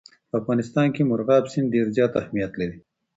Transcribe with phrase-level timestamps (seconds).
[0.29, 2.77] په افغانستان کې مورغاب سیند ډېر زیات اهمیت لري.